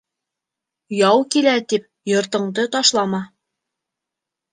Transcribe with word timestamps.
Яу 0.99 1.19
килә 1.35 1.53
тип 1.73 1.85
йортоңдо 2.13 2.65
ташлама. 2.77 3.21